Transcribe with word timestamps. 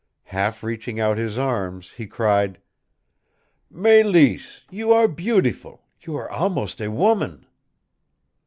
Half 0.33 0.63
reaching 0.63 0.99
out 0.99 1.19
his 1.19 1.37
arms, 1.37 1.91
he 1.91 2.07
cried: 2.07 2.59
"Mélisse, 3.71 4.63
you 4.71 4.91
are 4.91 5.07
beautiful 5.07 5.83
you 5.99 6.15
are 6.15 6.27
almost 6.31 6.81
a 6.81 6.89
woman!" 6.89 7.45